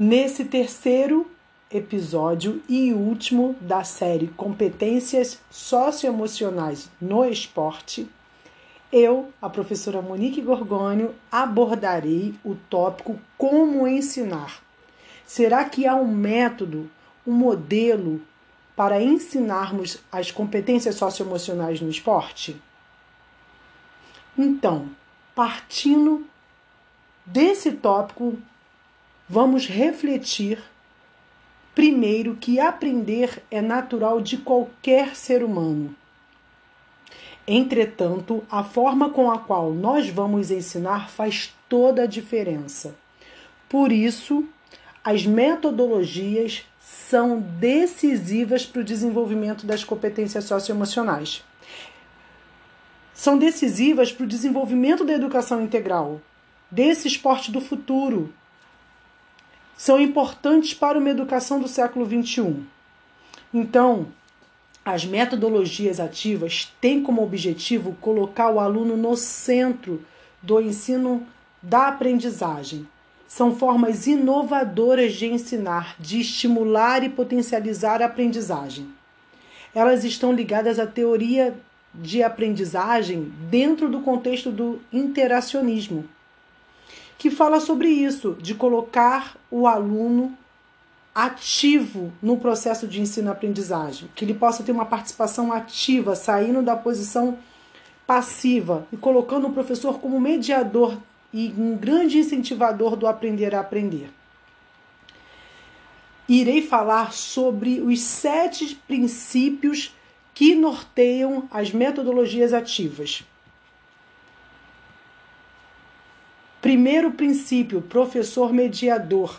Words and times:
Nesse 0.00 0.44
terceiro 0.44 1.28
episódio 1.68 2.62
e 2.68 2.92
último 2.92 3.56
da 3.60 3.82
série 3.82 4.28
Competências 4.28 5.40
Socioemocionais 5.50 6.88
no 7.00 7.24
Esporte, 7.24 8.08
eu, 8.92 9.32
a 9.42 9.50
professora 9.50 10.00
Monique 10.00 10.40
Gorgônio, 10.40 11.16
abordarei 11.32 12.32
o 12.44 12.54
tópico 12.70 13.18
Como 13.36 13.88
ensinar. 13.88 14.62
Será 15.26 15.64
que 15.64 15.84
há 15.84 15.96
um 15.96 16.06
método, 16.06 16.88
um 17.26 17.32
modelo 17.32 18.22
para 18.76 19.02
ensinarmos 19.02 19.98
as 20.12 20.30
competências 20.30 20.94
socioemocionais 20.94 21.80
no 21.80 21.90
esporte? 21.90 22.56
Então, 24.38 24.90
partindo 25.34 26.24
desse 27.26 27.72
tópico, 27.72 28.38
vamos 29.28 29.66
refletir 29.66 30.62
primeiro 31.74 32.34
que 32.34 32.58
aprender 32.58 33.42
é 33.50 33.60
natural 33.60 34.20
de 34.20 34.38
qualquer 34.38 35.14
ser 35.14 35.44
humano. 35.44 35.94
Entretanto, 37.46 38.42
a 38.50 38.64
forma 38.64 39.10
com 39.10 39.30
a 39.30 39.38
qual 39.38 39.72
nós 39.72 40.08
vamos 40.08 40.50
ensinar 40.50 41.08
faz 41.08 41.54
toda 41.68 42.02
a 42.02 42.06
diferença. 42.06 42.94
Por 43.68 43.92
isso, 43.92 44.44
as 45.04 45.24
metodologias 45.24 46.66
são 46.80 47.40
decisivas 47.40 48.66
para 48.66 48.80
o 48.80 48.84
desenvolvimento 48.84 49.66
das 49.66 49.84
competências 49.84 50.44
socioemocionais. 50.44 51.44
São 53.14 53.38
decisivas 53.38 54.12
para 54.12 54.24
o 54.24 54.28
desenvolvimento 54.28 55.04
da 55.04 55.12
educação 55.12 55.62
integral, 55.62 56.20
desse 56.70 57.08
esporte 57.08 57.50
do 57.50 57.60
futuro. 57.60 58.32
São 59.78 59.98
importantes 59.98 60.74
para 60.74 60.98
uma 60.98 61.08
educação 61.08 61.58
do 61.58 61.66
século 61.66 62.04
XXI. 62.04 62.56
Então, 63.54 64.08
as 64.84 65.06
metodologias 65.06 65.98
ativas 65.98 66.70
têm 66.82 67.02
como 67.02 67.22
objetivo 67.22 67.96
colocar 67.98 68.50
o 68.50 68.60
aluno 68.60 68.94
no 68.94 69.16
centro 69.16 70.04
do 70.42 70.60
ensino 70.60 71.26
da 71.62 71.88
aprendizagem 71.88 72.86
são 73.28 73.54
formas 73.54 74.06
inovadoras 74.06 75.12
de 75.12 75.26
ensinar, 75.26 75.94
de 76.00 76.20
estimular 76.20 77.04
e 77.04 77.10
potencializar 77.10 78.00
a 78.00 78.06
aprendizagem. 78.06 78.88
Elas 79.74 80.02
estão 80.02 80.32
ligadas 80.32 80.78
à 80.78 80.86
teoria 80.86 81.54
de 81.94 82.22
aprendizagem 82.22 83.30
dentro 83.50 83.88
do 83.90 84.00
contexto 84.00 84.50
do 84.50 84.80
interacionismo, 84.90 86.08
que 87.18 87.30
fala 87.30 87.58
sobre 87.58 87.88
isso, 87.88 88.36
de 88.40 88.54
colocar 88.54 89.36
o 89.50 89.66
aluno 89.66 90.38
ativo 91.12 92.12
no 92.22 92.36
processo 92.38 92.86
de 92.86 93.00
ensino-aprendizagem, 93.00 94.08
que 94.14 94.24
ele 94.24 94.34
possa 94.34 94.62
ter 94.62 94.70
uma 94.70 94.86
participação 94.86 95.52
ativa, 95.52 96.14
saindo 96.14 96.62
da 96.62 96.76
posição 96.76 97.36
passiva 98.06 98.86
e 98.92 98.96
colocando 98.96 99.48
o 99.48 99.52
professor 99.52 99.98
como 99.98 100.20
mediador 100.20 100.96
e 101.34 101.52
um 101.58 101.76
grande 101.76 102.18
incentivador 102.18 102.94
do 102.94 103.06
aprender 103.06 103.52
a 103.52 103.60
aprender. 103.60 104.10
Irei 106.28 106.62
falar 106.62 107.12
sobre 107.12 107.80
os 107.80 108.00
sete 108.00 108.76
princípios 108.86 109.92
que 110.32 110.54
norteiam 110.54 111.48
as 111.50 111.72
metodologias 111.72 112.52
ativas. 112.52 113.24
Primeiro 116.68 117.12
princípio, 117.12 117.80
professor 117.80 118.52
mediador 118.52 119.38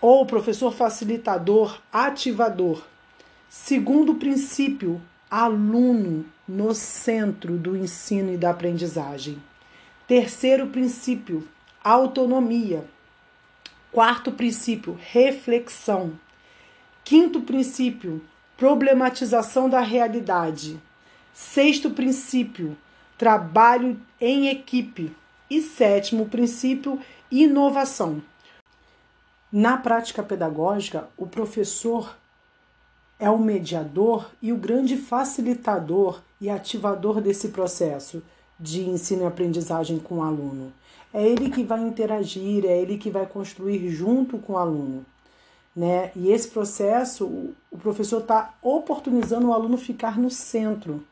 ou 0.00 0.24
professor 0.24 0.72
facilitador, 0.72 1.82
ativador. 1.92 2.82
Segundo 3.46 4.14
princípio, 4.14 5.02
aluno 5.30 6.24
no 6.48 6.74
centro 6.74 7.58
do 7.58 7.76
ensino 7.76 8.32
e 8.32 8.38
da 8.38 8.48
aprendizagem. 8.48 9.36
Terceiro 10.06 10.68
princípio, 10.68 11.46
autonomia. 11.84 12.86
Quarto 13.92 14.32
princípio, 14.32 14.98
reflexão. 14.98 16.18
Quinto 17.04 17.42
princípio, 17.42 18.24
problematização 18.56 19.68
da 19.68 19.80
realidade. 19.80 20.80
Sexto 21.34 21.90
princípio, 21.90 22.74
trabalho 23.18 24.00
em 24.20 24.48
equipe. 24.48 25.14
E 25.50 25.60
sétimo 25.60 26.26
princípio, 26.26 27.00
inovação. 27.30 28.22
Na 29.50 29.76
prática 29.76 30.22
pedagógica, 30.22 31.08
o 31.16 31.26
professor 31.26 32.16
é 33.18 33.28
o 33.28 33.38
mediador 33.38 34.30
e 34.40 34.52
o 34.52 34.56
grande 34.56 34.96
facilitador 34.96 36.20
e 36.40 36.48
ativador 36.48 37.20
desse 37.20 37.48
processo 37.48 38.22
de 38.60 38.88
ensino 38.88 39.22
e 39.22 39.26
aprendizagem 39.26 39.98
com 39.98 40.18
o 40.18 40.22
aluno. 40.22 40.72
É 41.12 41.26
ele 41.26 41.50
que 41.50 41.62
vai 41.62 41.80
interagir, 41.80 42.64
é 42.66 42.78
ele 42.78 42.98
que 42.98 43.10
vai 43.10 43.26
construir 43.26 43.88
junto 43.88 44.38
com 44.38 44.52
o 44.52 44.58
aluno. 44.58 45.04
Né? 45.74 46.12
E 46.14 46.30
esse 46.30 46.48
processo, 46.48 47.24
o 47.70 47.78
professor 47.78 48.20
está 48.20 48.54
oportunizando 48.60 49.48
o 49.48 49.52
aluno 49.52 49.78
ficar 49.78 50.18
no 50.18 50.30
centro, 50.30 51.02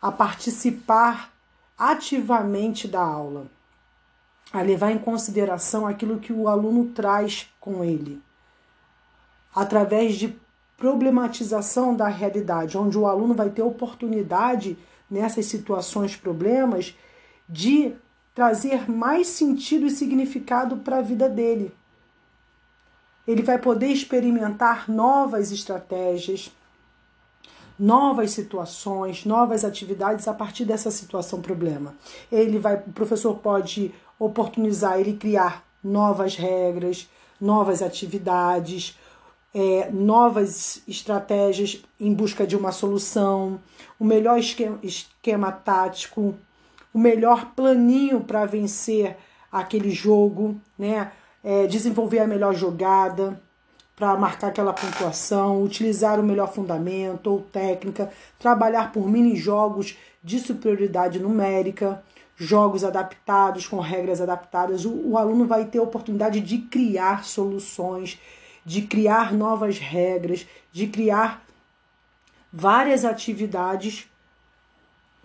a 0.00 0.12
participar 0.12 1.32
ativamente 1.76 2.86
da 2.88 3.00
aula, 3.00 3.46
a 4.52 4.62
levar 4.62 4.90
em 4.90 4.98
consideração 4.98 5.86
aquilo 5.86 6.18
que 6.18 6.32
o 6.32 6.48
aluno 6.48 6.86
traz 6.86 7.48
com 7.60 7.84
ele, 7.84 8.20
através 9.54 10.16
de 10.16 10.36
problematização 10.76 11.94
da 11.94 12.08
realidade, 12.08 12.78
onde 12.78 12.96
o 12.96 13.06
aluno 13.06 13.34
vai 13.34 13.50
ter 13.50 13.62
oportunidade 13.62 14.78
nessas 15.10 15.46
situações, 15.46 16.14
problemas, 16.14 16.96
de 17.48 17.94
trazer 18.34 18.88
mais 18.88 19.26
sentido 19.26 19.86
e 19.86 19.90
significado 19.90 20.76
para 20.76 20.98
a 20.98 21.02
vida 21.02 21.28
dele. 21.28 21.74
Ele 23.26 23.42
vai 23.42 23.58
poder 23.58 23.88
experimentar 23.88 24.88
novas 24.88 25.50
estratégias, 25.50 26.52
novas 27.78 28.32
situações, 28.32 29.24
novas 29.24 29.64
atividades 29.64 30.26
a 30.26 30.34
partir 30.34 30.64
dessa 30.64 30.90
situação 30.90 31.40
problema. 31.40 31.94
Ele 32.30 32.58
vai, 32.58 32.76
o 32.76 32.92
professor 32.92 33.34
pode 33.36 33.94
oportunizar 34.18 34.98
ele 34.98 35.14
criar 35.14 35.64
novas 35.82 36.34
regras, 36.34 37.08
novas 37.40 37.82
atividades, 37.82 38.98
é, 39.54 39.90
novas 39.92 40.82
estratégias 40.88 41.82
em 42.00 42.12
busca 42.12 42.46
de 42.46 42.56
uma 42.56 42.72
solução, 42.72 43.60
o 43.98 44.04
melhor 44.04 44.38
esquema, 44.38 44.78
esquema 44.82 45.52
tático, 45.52 46.34
o 46.92 46.98
melhor 46.98 47.52
planinho 47.54 48.20
para 48.20 48.44
vencer 48.44 49.16
aquele 49.50 49.90
jogo, 49.90 50.60
né? 50.78 51.12
É, 51.44 51.66
desenvolver 51.68 52.18
a 52.18 52.26
melhor 52.26 52.52
jogada 52.52 53.40
para 53.98 54.16
marcar 54.16 54.48
aquela 54.48 54.72
pontuação, 54.72 55.62
utilizar 55.62 56.20
o 56.20 56.22
melhor 56.22 56.52
fundamento 56.52 57.26
ou 57.26 57.40
técnica, 57.40 58.10
trabalhar 58.38 58.92
por 58.92 59.08
mini 59.08 59.34
jogos 59.34 59.96
de 60.22 60.38
superioridade 60.38 61.18
numérica, 61.18 62.02
jogos 62.36 62.84
adaptados 62.84 63.66
com 63.66 63.80
regras 63.80 64.20
adaptadas. 64.20 64.84
O, 64.84 65.10
o 65.10 65.18
aluno 65.18 65.46
vai 65.46 65.64
ter 65.64 65.78
a 65.78 65.82
oportunidade 65.82 66.40
de 66.40 66.58
criar 66.58 67.24
soluções 67.24 68.18
de 68.68 68.82
criar 68.82 69.32
novas 69.32 69.78
regras, 69.78 70.46
de 70.70 70.86
criar 70.88 71.42
várias 72.52 73.02
atividades 73.02 74.06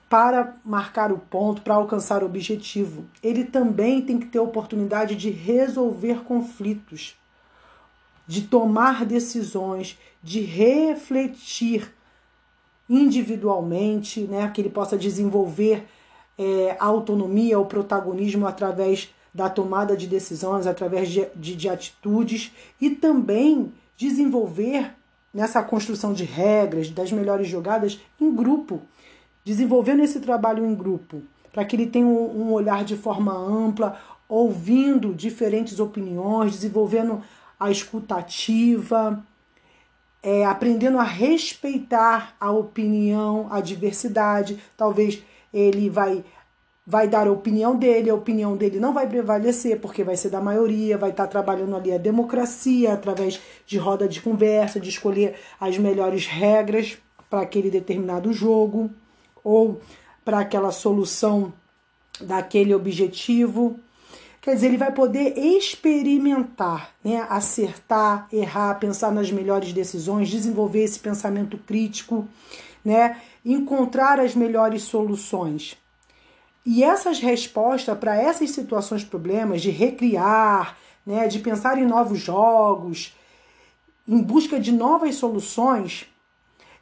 para 0.10 0.56
marcar 0.64 1.12
o 1.12 1.18
ponto, 1.18 1.62
para 1.62 1.74
alcançar 1.74 2.24
o 2.24 2.26
objetivo. 2.26 3.04
Ele 3.22 3.44
também 3.44 4.02
tem 4.02 4.18
que 4.18 4.28
ter 4.28 4.40
oportunidade 4.40 5.18
de 5.18 5.30
resolver 5.30 6.24
conflitos, 6.24 7.18
de 8.28 8.44
tomar 8.44 9.06
decisões, 9.06 9.98
de 10.22 10.42
refletir 10.42 11.94
individualmente, 12.90 14.22
né, 14.22 14.50
que 14.54 14.62
ele 14.62 14.70
possa 14.70 14.98
desenvolver 14.98 15.86
é, 16.38 16.75
a 16.80 16.86
autonomia, 16.86 17.60
o 17.60 17.66
protagonismo 17.66 18.48
através 18.48 19.14
da 19.34 19.50
tomada 19.50 19.98
de 19.98 20.08
decisões, 20.08 20.68
através 20.68 21.10
de, 21.10 21.25
de, 21.36 21.56
de 21.56 21.70
atitudes 21.70 22.52
e 22.80 22.90
também 22.92 23.72
desenvolver 23.98 24.94
nessa 25.34 25.64
construção 25.64 26.14
de 26.14 26.24
regras, 26.24 26.90
das 26.90 27.12
melhores 27.12 27.48
jogadas 27.48 28.00
em 28.22 28.34
grupo, 28.34 28.81
desenvolvendo 29.44 30.04
esse 30.04 30.19
trabalho 30.19 30.66
em 30.66 30.76
grupo, 30.76 31.22
para 31.52 31.66
que 31.66 31.76
ele 31.76 31.88
tenha 31.88 32.06
um, 32.06 32.50
um, 32.50 32.52
olhar 32.52 32.84
de 32.84 32.96
forma 32.96 33.34
ampla, 33.34 34.00
ouvindo 34.30 35.14
diferentes 35.14 35.80
opiniões, 35.80 36.52
desenvolvendo 36.52 37.22
a 37.63 37.71
escutativa, 37.71 39.24
é, 40.21 40.44
aprendendo 40.44 40.98
a 40.98 41.04
respeitar 41.04 42.36
a 42.38 42.51
opinião, 42.51 43.48
a 43.50 43.62
diversidade. 43.62 44.62
Talvez 44.75 45.24
ele 45.54 45.89
vai 45.89 46.25
vai 46.86 47.07
dar 47.07 47.27
a 47.27 47.31
opinião 47.31 47.77
dele, 47.77 48.10
a 48.10 48.13
opinião 48.13 48.57
dele 48.57 48.77
não 48.77 48.94
vai 48.94 49.07
prevalecer, 49.07 49.80
porque 49.80 50.04
vai 50.04 50.18
ser 50.18 50.30
da 50.30 50.42
maioria, 50.42 50.98
vai 50.98 51.12
estar 51.12 51.27
trabalhando 51.27 51.77
ali 51.77 51.94
a 51.94 51.98
democracia 51.98 52.92
através 52.92 53.39
de 53.66 53.77
roda 53.77 54.06
de 54.06 54.19
conversa, 54.19 54.81
de 54.81 54.89
escolher 54.89 55.36
as 55.57 55.77
melhores 55.77 56.27
regras 56.27 56.98
para 57.30 57.39
aquele 57.39 57.71
determinado 57.71 58.33
jogo 58.33 58.92
ou 59.42 59.80
para 60.25 60.39
aquela 60.39 60.74
solução 60.74 61.54
daquele 62.19 62.75
objetivo. 62.75 63.80
Quer 64.44 64.56
dizer, 64.56 64.68
ele 64.68 64.78
vai 64.78 64.92
poder 64.92 65.38
experimentar, 65.38 66.94
né? 67.01 67.25
acertar, 67.30 68.28
errar, 68.30 68.75
pensar 68.75 69.10
nas 69.10 69.31
melhores 69.31 69.72
decisões, 69.72 70.28
desenvolver 70.28 70.84
esse 70.84 71.00
pensamento 71.00 71.57
crítico, 71.57 72.28
né? 72.84 73.22
encontrar 73.45 74.19
as 74.19 74.36
melhores 74.36 74.81
soluções. 74.84 75.78
E 76.66 76.84
essas 76.84 77.19
respostas 77.19 77.98
para 77.98 78.18
essas 78.18 78.51
situações, 78.51 79.06
problemas 79.06 79.62
de 79.62 79.69
recriar, 79.69 80.78
né, 81.06 81.28
de 81.28 81.40
pensar 81.40 81.78
em 81.78 81.86
novos 81.86 82.19
jogos, 82.19 83.16
em 84.06 84.22
busca 84.22 84.60
de 84.60 84.72
novas 84.74 85.16
soluções, 85.16 86.06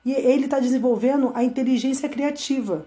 e 0.04 0.14
ele 0.14 0.46
está 0.46 0.60
desenvolvendo 0.60 1.32
a 1.36 1.44
inteligência 1.44 2.10
criativa, 2.10 2.86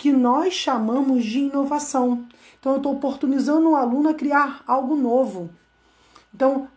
que 0.00 0.14
nós 0.14 0.54
chamamos 0.54 1.26
de 1.26 1.40
inovação. 1.40 2.26
Então, 2.58 2.72
eu 2.72 2.78
estou 2.78 2.94
oportunizando 2.94 3.68
o 3.68 3.76
aluno 3.76 4.08
a 4.08 4.14
criar 4.14 4.64
algo 4.66 4.96
novo. 4.96 5.50
Então, 6.34 6.68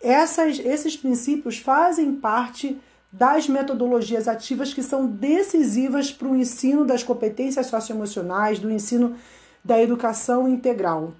essas, 0.00 0.60
esses 0.60 0.96
princípios 0.96 1.58
fazem 1.58 2.14
parte 2.14 2.80
das 3.10 3.48
metodologias 3.48 4.28
ativas 4.28 4.72
que 4.72 4.80
são 4.80 5.08
decisivas 5.08 6.12
para 6.12 6.28
o 6.28 6.36
ensino 6.36 6.84
das 6.84 7.02
competências 7.02 7.66
socioemocionais, 7.66 8.60
do 8.60 8.70
ensino 8.70 9.16
da 9.64 9.82
educação 9.82 10.48
integral. 10.48 11.14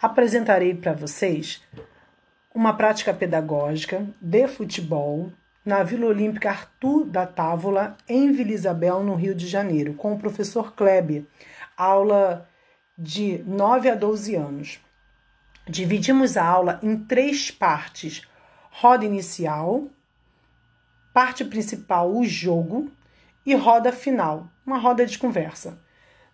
Apresentarei 0.00 0.74
para 0.74 0.94
vocês 0.94 1.62
uma 2.54 2.72
prática 2.72 3.12
pedagógica 3.12 4.08
de 4.18 4.48
futebol 4.48 5.30
na 5.64 5.82
Vila 5.82 6.06
Olímpica 6.06 6.50
Arthur 6.50 7.04
da 7.04 7.26
Távola, 7.26 7.96
em 8.08 8.32
Vila 8.32 8.52
Isabel, 8.52 9.02
no 9.02 9.14
Rio 9.14 9.34
de 9.34 9.46
Janeiro, 9.46 9.94
com 9.94 10.12
o 10.12 10.18
professor 10.18 10.74
Kleber, 10.74 11.24
aula 11.76 12.48
de 12.98 13.42
9 13.46 13.90
a 13.90 13.94
12 13.94 14.34
anos. 14.34 14.80
Dividimos 15.68 16.36
a 16.36 16.44
aula 16.44 16.80
em 16.82 16.96
três 16.96 17.50
partes: 17.50 18.22
roda 18.70 19.04
inicial, 19.04 19.86
parte 21.12 21.44
principal, 21.44 22.12
o 22.12 22.24
jogo, 22.24 22.90
e 23.44 23.54
roda 23.54 23.92
final, 23.92 24.48
uma 24.66 24.78
roda 24.78 25.04
de 25.06 25.18
conversa. 25.18 25.78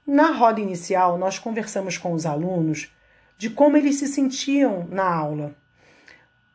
Na 0.06 0.30
roda 0.30 0.60
inicial, 0.60 1.18
nós 1.18 1.38
conversamos 1.38 1.98
com 1.98 2.12
os 2.12 2.24
alunos 2.24 2.90
de 3.36 3.50
como 3.50 3.76
eles 3.76 3.96
se 3.96 4.08
sentiam 4.08 4.86
na 4.90 5.04
aula. 5.04 5.54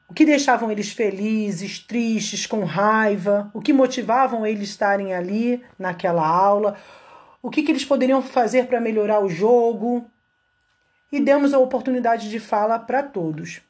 O 0.08 0.14
que 0.14 0.26
deixavam 0.26 0.72
eles 0.72 0.92
felizes, 0.92 1.80
tristes, 1.80 2.46
com 2.46 2.64
raiva, 2.64 3.50
o 3.54 3.62
que 3.62 3.74
motivavam 3.74 4.46
eles 4.46 4.70
estarem 4.70 5.14
ali 5.14 5.64
naquela 5.78 6.26
aula, 6.26 6.76
o 7.42 7.50
que, 7.50 7.64
que 7.64 7.72
eles 7.72 7.86
poderiam 7.86 8.22
fazer 8.22 8.68
para 8.68 8.82
melhorar 8.82 9.20
o 9.20 9.30
jogo, 9.30 10.06
e 11.12 11.20
demos 11.20 11.54
a 11.54 11.60
oportunidade 11.60 12.30
de 12.30 12.40
fala 12.40 12.80
para 12.80 13.04
todos. 13.04 13.62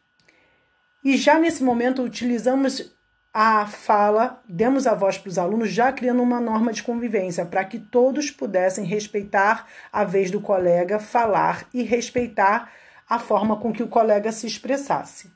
E 1.04 1.18
já 1.18 1.38
nesse 1.38 1.64
momento 1.64 2.02
utilizamos 2.02 2.94
a 3.34 3.66
fala, 3.66 4.42
demos 4.48 4.86
a 4.86 4.94
voz 4.94 5.18
para 5.18 5.30
os 5.30 5.38
alunos, 5.38 5.70
já 5.70 5.92
criando 5.92 6.22
uma 6.22 6.40
norma 6.40 6.72
de 6.72 6.84
convivência 6.84 7.46
para 7.46 7.66
que 7.66 7.80
todos 7.80 8.30
pudessem 8.30 8.86
respeitar 8.86 9.68
a 9.92 10.04
vez 10.04 10.30
do 10.30 10.40
colega 10.40 11.00
falar 11.00 11.68
e 11.74 11.82
respeitar 11.84 12.72
a 13.10 13.18
forma 13.18 13.58
com 13.58 13.74
que 13.74 13.84
o 13.84 13.88
colega 13.88 14.32
se 14.32 14.46
expressasse. 14.46 15.30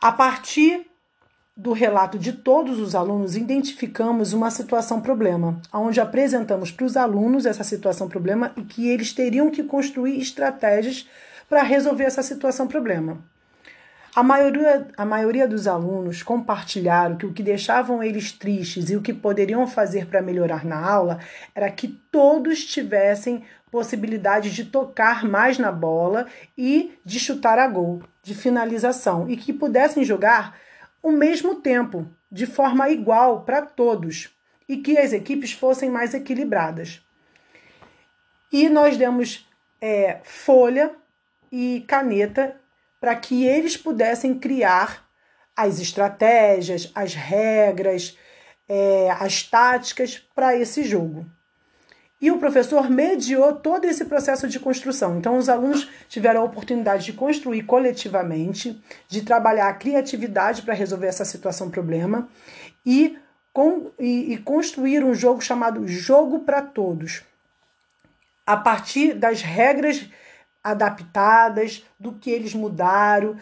A 0.00 0.12
partir 0.12 0.86
do 1.56 1.72
relato 1.72 2.18
de 2.18 2.32
todos 2.34 2.78
os 2.78 2.94
alunos, 2.94 3.34
identificamos 3.34 4.34
uma 4.34 4.50
situação 4.50 5.00
problema, 5.00 5.58
onde 5.72 6.00
apresentamos 6.00 6.70
para 6.70 6.84
os 6.84 6.96
alunos 6.98 7.46
essa 7.46 7.64
situação 7.64 8.08
problema 8.08 8.52
e 8.56 8.62
que 8.62 8.88
eles 8.88 9.14
teriam 9.14 9.50
que 9.50 9.62
construir 9.62 10.20
estratégias 10.20 11.08
para 11.48 11.62
resolver 11.62 12.04
essa 12.04 12.22
situação 12.22 12.68
problema. 12.68 13.18
A 14.14 14.22
maioria, 14.22 14.88
a 14.96 15.04
maioria 15.04 15.46
dos 15.46 15.66
alunos 15.66 16.22
compartilharam 16.22 17.16
que 17.16 17.26
o 17.26 17.32
que 17.32 17.42
deixavam 17.42 18.02
eles 18.02 18.32
tristes 18.32 18.90
e 18.90 18.96
o 18.96 19.02
que 19.02 19.12
poderiam 19.12 19.66
fazer 19.66 20.06
para 20.06 20.22
melhorar 20.22 20.64
na 20.64 20.78
aula 20.78 21.20
era 21.54 21.70
que 21.70 21.88
todos 22.10 22.64
tivessem 22.64 23.44
possibilidade 23.76 24.52
de 24.52 24.64
tocar 24.64 25.22
mais 25.22 25.58
na 25.58 25.70
bola 25.70 26.26
e 26.56 26.98
de 27.04 27.20
chutar 27.20 27.58
a 27.58 27.68
gol, 27.68 28.02
de 28.22 28.34
finalização, 28.34 29.28
e 29.28 29.36
que 29.36 29.52
pudessem 29.52 30.02
jogar 30.02 30.58
o 31.02 31.12
mesmo 31.12 31.56
tempo, 31.56 32.08
de 32.32 32.46
forma 32.46 32.88
igual 32.88 33.42
para 33.42 33.60
todos, 33.60 34.34
e 34.66 34.78
que 34.78 34.96
as 34.96 35.12
equipes 35.12 35.52
fossem 35.52 35.90
mais 35.90 36.14
equilibradas. 36.14 37.02
E 38.50 38.70
nós 38.70 38.96
demos 38.96 39.46
é, 39.78 40.20
folha 40.24 40.92
e 41.52 41.84
caneta 41.86 42.58
para 42.98 43.14
que 43.14 43.44
eles 43.44 43.76
pudessem 43.76 44.38
criar 44.38 45.06
as 45.54 45.78
estratégias, 45.80 46.90
as 46.94 47.12
regras, 47.12 48.16
é, 48.66 49.10
as 49.20 49.42
táticas 49.42 50.16
para 50.34 50.56
esse 50.56 50.82
jogo. 50.82 51.26
E 52.20 52.30
o 52.30 52.38
professor 52.38 52.88
mediou 52.88 53.54
todo 53.54 53.84
esse 53.84 54.06
processo 54.06 54.48
de 54.48 54.58
construção. 54.58 55.18
Então, 55.18 55.36
os 55.36 55.48
alunos 55.48 55.88
tiveram 56.08 56.40
a 56.40 56.44
oportunidade 56.44 57.04
de 57.04 57.12
construir 57.12 57.62
coletivamente, 57.64 58.82
de 59.06 59.22
trabalhar 59.22 59.68
a 59.68 59.74
criatividade 59.74 60.62
para 60.62 60.72
resolver 60.72 61.08
essa 61.08 61.26
situação 61.26 61.70
problema 61.70 62.26
e, 62.86 63.18
com, 63.52 63.90
e, 63.98 64.32
e 64.32 64.38
construir 64.38 65.04
um 65.04 65.14
jogo 65.14 65.42
chamado 65.42 65.86
Jogo 65.86 66.40
para 66.40 66.62
Todos, 66.62 67.22
a 68.46 68.56
partir 68.56 69.12
das 69.12 69.42
regras 69.42 70.08
adaptadas, 70.64 71.84
do 72.00 72.12
que 72.12 72.30
eles 72.30 72.54
mudaram, 72.54 73.36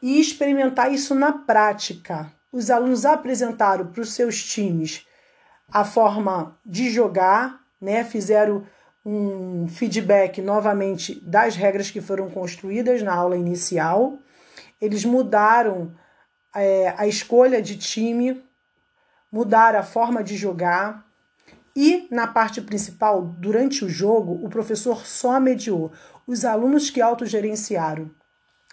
e 0.00 0.20
experimentar 0.20 0.92
isso 0.92 1.14
na 1.14 1.32
prática. 1.32 2.32
Os 2.52 2.70
alunos 2.70 3.04
apresentaram 3.04 3.86
para 3.88 4.00
os 4.00 4.12
seus 4.12 4.42
times 4.42 5.06
a 5.72 5.84
forma 5.84 6.58
de 6.64 6.90
jogar, 6.90 7.60
né? 7.80 8.04
Fizeram 8.04 8.64
um 9.04 9.66
feedback 9.68 10.42
novamente 10.42 11.14
das 11.20 11.56
regras 11.56 11.90
que 11.90 12.00
foram 12.00 12.28
construídas 12.28 13.02
na 13.02 13.14
aula 13.14 13.36
inicial. 13.36 14.18
Eles 14.80 15.04
mudaram 15.04 15.92
é, 16.54 16.94
a 16.96 17.06
escolha 17.06 17.62
de 17.62 17.76
time, 17.76 18.42
mudaram 19.30 19.78
a 19.78 19.84
forma 19.84 20.22
de 20.22 20.36
jogar. 20.36 21.06
E 21.74 22.08
na 22.10 22.26
parte 22.26 22.60
principal, 22.60 23.22
durante 23.22 23.84
o 23.84 23.88
jogo, 23.88 24.44
o 24.44 24.48
professor 24.48 25.06
só 25.06 25.38
mediou 25.38 25.92
os 26.26 26.44
alunos 26.44 26.90
que 26.90 27.00
autogerenciaram. 27.00 28.10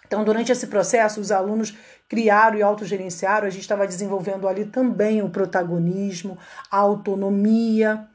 Então, 0.08 0.24
durante 0.24 0.50
esse 0.50 0.66
processo, 0.66 1.20
os 1.20 1.30
alunos 1.30 1.76
criaram 2.08 2.58
e 2.58 2.62
autogerenciaram, 2.62 3.46
a 3.46 3.50
gente 3.50 3.60
estava 3.60 3.86
desenvolvendo 3.86 4.48
ali 4.48 4.64
também 4.64 5.20
o 5.20 5.28
protagonismo, 5.28 6.38
a 6.70 6.78
autonomia. 6.78 8.08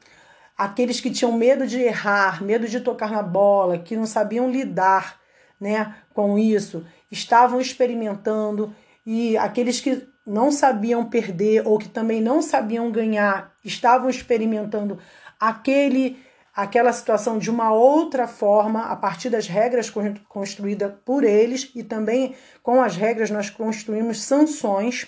Aqueles 0.57 0.99
que 0.99 1.11
tinham 1.11 1.31
medo 1.31 1.67
de 1.67 1.79
errar, 1.79 2.43
medo 2.43 2.67
de 2.67 2.79
tocar 2.79 3.11
na 3.11 3.21
bola, 3.21 3.77
que 3.77 3.95
não 3.95 4.07
sabiam 4.07 4.49
lidar 4.49 5.19
né, 5.61 5.95
com 6.15 6.37
isso, 6.37 6.83
estavam 7.11 7.61
experimentando, 7.61 8.75
e 9.05 9.37
aqueles 9.37 9.79
que 9.79 10.07
não 10.25 10.51
sabiam 10.51 11.05
perder 11.05 11.65
ou 11.67 11.77
que 11.77 11.87
também 11.87 12.21
não 12.21 12.41
sabiam 12.41 12.91
ganhar, 12.91 13.53
estavam 13.63 14.09
experimentando 14.09 14.97
aquele 15.39 16.17
aquela 16.55 16.93
situação 16.93 17.39
de 17.39 17.49
uma 17.49 17.73
outra 17.73 18.27
forma, 18.27 18.83
a 18.83 18.95
partir 18.95 19.29
das 19.29 19.47
regras 19.47 19.91
construídas 20.29 20.93
por 21.03 21.23
eles 21.23 21.71
e 21.73 21.83
também 21.83 22.35
com 22.61 22.81
as 22.81 22.95
regras 22.95 23.31
nós 23.31 23.49
construímos 23.49 24.21
sanções. 24.21 25.07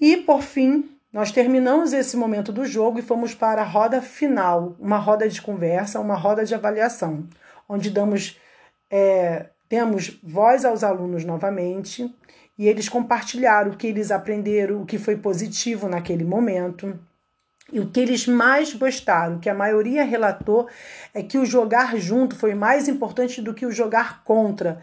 E 0.00 0.16
por 0.18 0.42
fim, 0.42 0.96
nós 1.12 1.32
terminamos 1.32 1.92
esse 1.92 2.16
momento 2.16 2.52
do 2.52 2.64
jogo 2.64 3.00
e 3.00 3.02
fomos 3.02 3.34
para 3.34 3.62
a 3.62 3.64
roda 3.64 4.00
final, 4.00 4.76
uma 4.78 4.98
roda 4.98 5.28
de 5.28 5.42
conversa, 5.42 5.98
uma 5.98 6.14
roda 6.14 6.44
de 6.44 6.54
avaliação, 6.54 7.26
onde 7.68 7.90
damos 7.90 8.38
é, 8.88 9.46
temos 9.68 10.18
voz 10.22 10.64
aos 10.64 10.84
alunos 10.84 11.24
novamente 11.24 12.14
e 12.56 12.68
eles 12.68 12.88
compartilharam 12.88 13.72
o 13.72 13.76
que 13.76 13.86
eles 13.88 14.10
aprenderam, 14.10 14.82
o 14.82 14.86
que 14.86 14.98
foi 14.98 15.16
positivo 15.16 15.88
naquele 15.88 16.24
momento 16.24 16.98
e 17.72 17.80
o 17.80 17.86
que 17.86 18.00
eles 18.00 18.26
mais 18.26 18.74
gostaram, 18.74 19.38
que 19.38 19.48
a 19.48 19.54
maioria 19.54 20.04
relatou, 20.04 20.68
é 21.14 21.22
que 21.22 21.38
o 21.38 21.44
jogar 21.44 21.96
junto 21.96 22.34
foi 22.34 22.54
mais 22.54 22.88
importante 22.88 23.40
do 23.40 23.54
que 23.54 23.66
o 23.66 23.72
jogar 23.72 24.24
contra. 24.24 24.80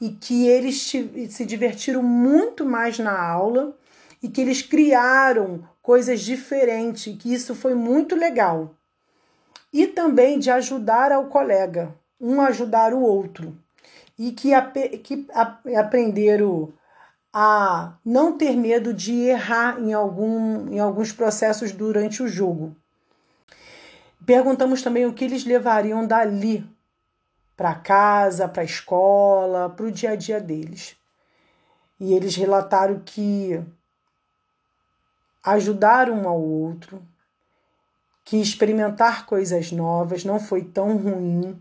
E 0.00 0.10
que 0.10 0.46
eles 0.46 0.82
se 0.82 1.44
divertiram 1.46 2.02
muito 2.02 2.64
mais 2.64 2.98
na 2.98 3.18
aula 3.18 3.74
e 4.22 4.28
que 4.28 4.40
eles 4.40 4.60
criaram 4.60 5.66
coisas 5.80 6.20
diferentes, 6.20 7.16
que 7.16 7.32
isso 7.32 7.54
foi 7.54 7.74
muito 7.74 8.14
legal. 8.14 8.74
E 9.72 9.86
também 9.86 10.38
de 10.38 10.50
ajudar 10.50 11.12
ao 11.12 11.26
colega, 11.26 11.94
um 12.20 12.40
ajudar 12.40 12.92
o 12.92 13.00
outro. 13.00 13.56
E 14.18 14.32
que, 14.32 14.50
que 14.98 15.26
aprenderam 15.74 16.72
a 17.38 17.98
não 18.02 18.38
ter 18.38 18.56
medo 18.56 18.94
de 18.94 19.12
errar 19.12 19.78
em, 19.78 19.92
algum, 19.92 20.72
em 20.72 20.80
alguns 20.80 21.12
processos 21.12 21.70
durante 21.70 22.22
o 22.22 22.28
jogo. 22.28 22.74
Perguntamos 24.24 24.80
também 24.80 25.04
o 25.04 25.12
que 25.12 25.26
eles 25.26 25.44
levariam 25.44 26.06
dali 26.06 26.66
para 27.54 27.74
casa, 27.74 28.48
para 28.48 28.62
a 28.62 28.64
escola, 28.64 29.68
para 29.68 29.84
o 29.84 29.92
dia 29.92 30.12
a 30.12 30.16
dia 30.16 30.40
deles. 30.40 30.96
E 32.00 32.14
eles 32.14 32.34
relataram 32.36 33.02
que 33.04 33.62
ajudar 35.44 36.08
um 36.08 36.26
ao 36.26 36.40
outro, 36.40 37.06
que 38.24 38.40
experimentar 38.40 39.26
coisas 39.26 39.70
novas 39.72 40.24
não 40.24 40.40
foi 40.40 40.64
tão 40.64 40.96
ruim 40.96 41.60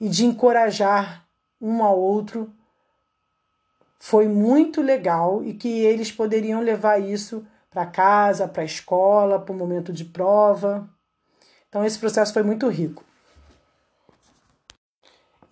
e 0.00 0.08
de 0.08 0.26
encorajar 0.26 1.24
um 1.60 1.80
ao 1.80 1.96
outro 1.96 2.52
foi 4.04 4.26
muito 4.26 4.82
legal 4.82 5.44
e 5.44 5.54
que 5.54 5.68
eles 5.68 6.10
poderiam 6.10 6.60
levar 6.60 6.98
isso 6.98 7.46
para 7.70 7.86
casa, 7.86 8.48
para 8.48 8.62
a 8.62 8.64
escola, 8.64 9.38
para 9.38 9.54
o 9.54 9.56
momento 9.56 9.92
de 9.92 10.04
prova. 10.04 10.90
Então, 11.68 11.84
esse 11.84 12.00
processo 12.00 12.32
foi 12.32 12.42
muito 12.42 12.66
rico. 12.68 13.04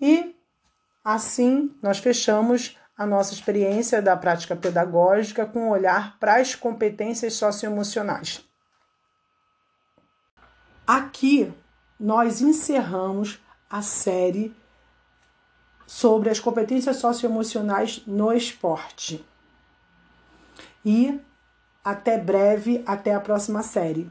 E 0.00 0.34
assim 1.04 1.72
nós 1.80 1.98
fechamos 1.98 2.76
a 2.98 3.06
nossa 3.06 3.32
experiência 3.32 4.02
da 4.02 4.16
prática 4.16 4.56
pedagógica 4.56 5.46
com 5.46 5.66
um 5.66 5.70
olhar 5.70 6.18
para 6.18 6.40
as 6.40 6.56
competências 6.56 7.34
socioemocionais. 7.34 8.44
Aqui 10.84 11.52
nós 12.00 12.40
encerramos 12.40 13.40
a 13.70 13.80
série 13.80 14.52
sobre 15.90 16.30
as 16.30 16.38
competências 16.38 16.98
socioemocionais 16.98 18.00
no 18.06 18.32
esporte. 18.32 19.24
E 20.84 21.18
até 21.84 22.16
breve, 22.16 22.80
até 22.86 23.12
a 23.12 23.18
próxima 23.18 23.60
série. 23.64 24.08